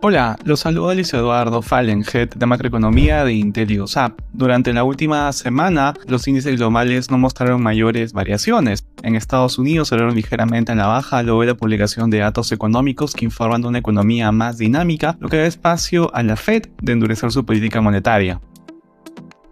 Hola, 0.00 0.38
los 0.44 0.60
saluda 0.60 0.94
Luis 0.94 1.12
Eduardo 1.12 1.60
Fallen, 1.60 2.04
Head 2.04 2.28
de 2.36 2.46
Macroeconomía 2.46 3.24
de 3.24 3.32
IntelioSAP. 3.32 4.16
Durante 4.32 4.72
la 4.72 4.84
última 4.84 5.32
semana, 5.32 5.92
los 6.06 6.28
índices 6.28 6.56
globales 6.56 7.10
no 7.10 7.18
mostraron 7.18 7.60
mayores 7.60 8.12
variaciones. 8.12 8.86
En 9.02 9.16
Estados 9.16 9.58
Unidos 9.58 9.88
cerraron 9.88 10.14
ligeramente 10.14 10.70
en 10.70 10.78
la 10.78 10.86
baja 10.86 11.24
luego 11.24 11.40
de 11.40 11.48
la 11.48 11.56
publicación 11.56 12.10
de 12.10 12.18
datos 12.18 12.52
económicos 12.52 13.12
que 13.12 13.24
informan 13.24 13.62
de 13.62 13.68
una 13.68 13.78
economía 13.78 14.30
más 14.30 14.56
dinámica, 14.56 15.16
lo 15.18 15.28
que 15.28 15.38
da 15.38 15.46
espacio 15.46 16.14
a 16.14 16.22
la 16.22 16.36
Fed 16.36 16.66
de 16.80 16.92
endurecer 16.92 17.32
su 17.32 17.44
política 17.44 17.80
monetaria. 17.80 18.40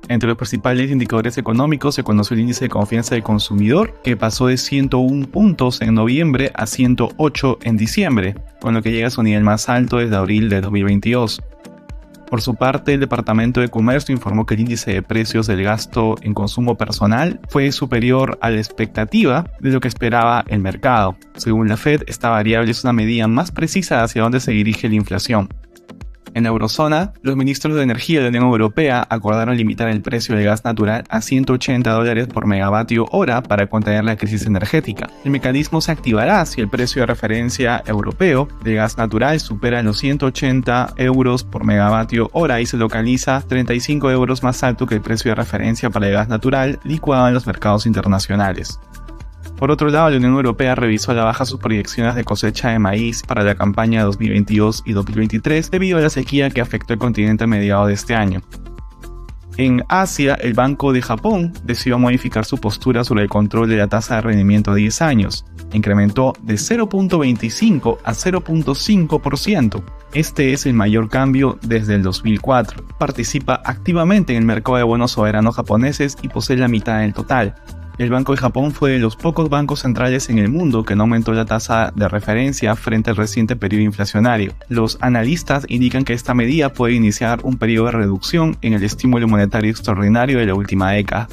Entre 0.09 0.29
los 0.29 0.39
principales 0.39 0.91
indicadores 0.91 1.37
económicos 1.37 1.97
se 1.97 2.05
conoció 2.05 2.35
el 2.35 2.41
índice 2.41 2.67
de 2.67 2.69
confianza 2.69 3.15
del 3.15 3.25
consumidor, 3.25 4.01
que 4.05 4.17
pasó 4.17 4.47
de 4.47 4.57
101 4.57 5.27
puntos 5.27 5.81
en 5.83 5.95
noviembre 5.95 6.53
a 6.55 6.67
108 6.67 7.59
en 7.63 7.77
diciembre, 7.77 8.37
con 8.61 8.75
lo 8.75 8.83
que 8.83 8.93
llega 8.93 9.09
a 9.09 9.11
su 9.11 9.23
nivel 9.25 9.43
más 9.43 9.69
alto 9.69 9.97
desde 9.97 10.15
abril 10.15 10.49
de 10.49 10.61
2022. 10.61 11.43
Por 12.29 12.41
su 12.41 12.55
parte, 12.57 12.95
el 12.95 13.01
Departamento 13.01 13.61
de 13.61 13.69
Comercio 13.69 14.13
informó 14.13 14.47
que 14.47 14.55
el 14.55 14.61
índice 14.61 14.93
de 14.93 15.03
precios 15.03 15.47
del 15.47 15.63
gasto 15.63 16.17
en 16.23 16.35
consumo 16.35 16.77
personal 16.77 17.41
fue 17.49 17.71
superior 17.71 18.39
a 18.43 18.51
la 18.51 18.59
expectativa 18.59 19.47
de 19.61 19.71
lo 19.71 19.81
que 19.81 19.89
esperaba 19.89 20.45
el 20.49 20.61
mercado. 20.61 21.17
Según 21.37 21.69
la 21.69 21.77
Fed, 21.77 22.03
esta 22.09 22.31
variable 22.31 22.73
es 22.73 22.83
una 22.83 22.93
medida 22.93 23.29
más 23.29 23.53
precisa 23.53 24.03
hacia 24.03 24.23
dónde 24.23 24.41
se 24.41 24.51
dirige 24.51 24.89
la 24.89 24.97
inflación. 24.97 25.49
En 26.37 26.43
la 26.43 26.51
eurozona, 26.51 27.15
los 27.23 27.35
ministros 27.35 27.75
de 27.77 27.83
Energía 27.83 28.19
de 28.19 28.25
la 28.25 28.29
Unión 28.29 28.45
Europea 28.45 29.07
acordaron 29.09 29.57
limitar 29.57 29.89
el 29.89 30.03
precio 30.03 30.37
del 30.37 30.45
gas 30.45 30.67
natural 30.67 31.03
a 31.09 31.23
180 31.23 31.91
dólares 31.91 32.27
por 32.27 32.47
megavatio 32.47 33.07
hora 33.11 33.43
para 33.43 33.69
contener 33.69 34.05
la 34.05 34.17
crisis 34.17 34.45
energética. 34.45 35.09
El 35.25 35.31
mecanismo 35.31 35.81
se 35.81 35.93
activará 35.93 36.45
si 36.45 36.61
el 36.61 36.69
precio 36.69 37.01
de 37.01 37.07
referencia 37.07 37.83
europeo 37.87 38.49
de 38.63 38.75
gas 38.75 38.99
natural 38.99 39.41
supera 39.41 39.83
los 39.83 39.97
180 39.97 40.93
euros 40.99 41.43
por 41.43 41.65
megavatio 41.65 42.29
hora 42.35 42.61
y 42.61 42.67
se 42.67 42.77
localiza 42.77 43.41
35 43.41 44.11
euros 44.11 44.43
más 44.43 44.63
alto 44.63 44.87
que 44.87 44.97
el 44.97 45.01
precio 45.01 45.31
de 45.31 45.37
referencia 45.37 45.89
para 45.89 46.07
el 46.07 46.13
gas 46.13 46.29
natural 46.29 46.79
licuado 46.85 47.29
en 47.29 47.33
los 47.33 47.47
mercados 47.47 47.87
internacionales. 47.87 48.79
Por 49.57 49.71
otro 49.71 49.89
lado, 49.89 50.11
la 50.11 50.19
Unión 50.19 50.35
Europea 50.35 50.75
revisó 50.75 51.13
a 51.13 51.15
la 51.15 51.25
baja 51.25 51.47
sus 51.47 51.61
proyecciones 51.61 52.15
de 52.15 52.25
cosecha 52.25 52.71
de 52.71 52.79
maíz 52.79 53.23
para 53.23 53.43
la 53.43 53.55
campaña 53.55 54.05
2022 54.05 54.83
y 54.85 54.93
2023 54.93 55.71
debido 55.71 55.99
a 55.99 56.03
la 56.03 56.11
sequía 56.11 56.51
que 56.51 56.61
afectó 56.61 56.93
el 56.93 56.99
continente 56.99 57.45
a 57.45 57.47
mediados 57.47 57.89
de 57.89 57.95
este 57.95 58.15
año. 58.15 58.43
En 59.57 59.83
Asia, 59.89 60.35
el 60.35 60.53
Banco 60.53 60.93
de 60.93 61.01
Japón 61.01 61.55
decidió 61.65 61.99
modificar 61.99 62.45
su 62.45 62.59
postura 62.59 63.05
sobre 63.05 63.23
el 63.23 63.31
control 63.31 63.71
de 63.71 63.77
la 63.77 63.89
tasa 63.89 64.17
de 64.17 64.21
rendimiento 64.21 64.73
a 64.73 64.75
10 64.75 65.01
años. 65.01 65.47
Incrementó 65.73 66.35
de 66.43 66.55
0.25 66.55 67.99
a 68.05 68.13
0.5%. 68.13 69.83
Este 70.13 70.53
es 70.53 70.67
el 70.67 70.75
mayor 70.75 71.09
cambio 71.09 71.59
desde 71.63 71.95
el 71.95 72.03
2004. 72.03 72.85
Participa 72.99 73.63
activamente 73.65 74.35
en 74.35 74.41
el 74.41 74.45
mercado 74.45 74.77
de 74.77 74.83
bonos 74.83 75.13
soberanos 75.13 75.57
japoneses 75.57 76.19
y 76.21 76.29
posee 76.29 76.59
la 76.59 76.69
mitad 76.69 77.01
del 77.01 77.15
total. 77.15 77.55
El 77.99 78.11
Banco 78.11 78.33
de 78.33 78.39
Japón 78.39 78.73
fue 78.73 78.91
de 78.91 78.99
los 78.99 79.17
pocos 79.17 79.49
bancos 79.49 79.81
centrales 79.81 80.29
en 80.29 80.39
el 80.39 80.51
mundo 80.51 80.85
que 80.85 80.95
no 80.95 81.05
aumentó 81.05 81.33
la 81.33 81.47
tasa 81.47 81.95
de 81.97 82.09
referencia 82.09 82.77
frente 82.77 83.09
al 83.09 83.17
reciente 83.17 83.57
periodo 83.57 83.85
inflacionario. 83.85 84.53
Los 84.69 84.99
analistas 85.01 85.65
indican 85.69 86.05
que 86.05 86.13
esta 86.13 86.35
medida 86.35 86.75
puede 86.75 86.93
iniciar 86.93 87.41
un 87.43 87.57
periodo 87.57 87.87
de 87.87 87.93
reducción 87.93 88.59
en 88.61 88.75
el 88.75 88.85
estímulo 88.85 89.29
monetario 89.29 89.71
extraordinario 89.71 90.39
de 90.39 90.47
la 90.47 90.55
última 90.55 90.93
década. 90.93 91.27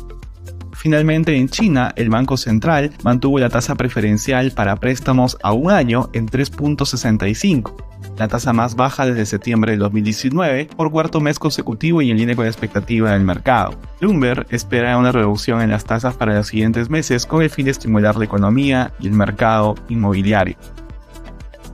Finalmente, 0.84 1.38
en 1.38 1.48
China, 1.48 1.94
el 1.96 2.10
Banco 2.10 2.36
Central 2.36 2.92
mantuvo 3.04 3.40
la 3.40 3.48
tasa 3.48 3.74
preferencial 3.76 4.52
para 4.52 4.76
préstamos 4.76 5.38
a 5.42 5.54
un 5.54 5.72
año 5.72 6.10
en 6.12 6.28
3.65 6.28 7.74
la 8.18 8.28
tasa 8.28 8.52
más 8.52 8.76
baja 8.76 9.06
desde 9.06 9.26
septiembre 9.26 9.72
del 9.72 9.80
2019 9.80 10.68
por 10.76 10.92
cuarto 10.92 11.22
mes 11.22 11.40
consecutivo 11.40 12.02
y 12.02 12.12
en 12.12 12.18
línea 12.18 12.36
con 12.36 12.44
la 12.44 12.52
expectativa 12.52 13.12
del 13.12 13.24
mercado. 13.24 13.80
Bloomberg 14.02 14.46
espera 14.50 14.98
una 14.98 15.14
reducción 15.14 15.62
en 15.62 15.70
las 15.70 15.86
tasas 15.86 16.16
para 16.16 16.36
los 16.36 16.48
siguientes 16.48 16.90
meses 16.90 17.26
con 17.26 17.42
el 17.42 17.50
fin 17.50 17.64
de 17.66 17.72
estimular 17.72 18.18
la 18.18 18.26
economía 18.26 18.92
y 19.00 19.08
el 19.08 19.14
mercado 19.14 19.76
inmobiliario. 19.88 20.58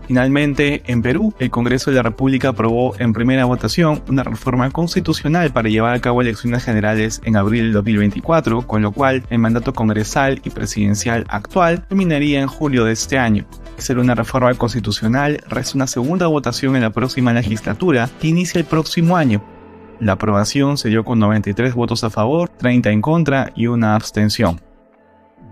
Finalmente, 0.09 0.81
en 0.87 1.03
Perú, 1.03 1.35
el 1.37 1.51
Congreso 1.51 1.91
de 1.91 1.97
la 1.97 2.01
República 2.01 2.49
aprobó 2.49 2.95
en 2.97 3.13
primera 3.13 3.45
votación 3.45 4.01
una 4.09 4.23
reforma 4.23 4.71
constitucional 4.71 5.53
para 5.53 5.69
llevar 5.69 5.93
a 5.93 6.01
cabo 6.01 6.23
elecciones 6.23 6.63
generales 6.63 7.21
en 7.25 7.35
abril 7.35 7.65
del 7.65 7.73
2024, 7.73 8.65
con 8.65 8.81
lo 8.81 8.91
cual 8.91 9.21
el 9.29 9.37
mandato 9.37 9.71
congresal 9.71 10.41
y 10.43 10.49
presidencial 10.49 11.27
actual 11.29 11.85
terminaría 11.85 12.41
en 12.41 12.47
julio 12.47 12.85
de 12.85 12.93
este 12.93 13.19
año. 13.19 13.45
Ser 13.77 13.99
una 13.99 14.15
reforma 14.15 14.51
constitucional 14.55 15.43
resta 15.47 15.77
una 15.77 15.85
segunda 15.85 16.25
votación 16.25 16.75
en 16.75 16.81
la 16.81 16.89
próxima 16.89 17.31
legislatura 17.31 18.09
que 18.19 18.29
inicia 18.29 18.57
el 18.57 18.65
próximo 18.65 19.15
año. 19.15 19.43
La 19.99 20.13
aprobación 20.13 20.79
se 20.79 20.89
dio 20.89 21.05
con 21.05 21.19
93 21.19 21.75
votos 21.75 22.03
a 22.03 22.09
favor, 22.09 22.49
30 22.49 22.89
en 22.89 23.01
contra 23.01 23.51
y 23.55 23.67
una 23.67 23.93
abstención. 23.93 24.59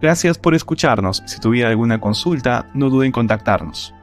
Gracias 0.01 0.39
por 0.39 0.55
escucharnos. 0.55 1.21
Si 1.27 1.39
tuviera 1.39 1.69
alguna 1.69 2.01
consulta, 2.01 2.71
no 2.73 2.89
duden 2.89 3.07
en 3.07 3.11
contactarnos. 3.11 3.93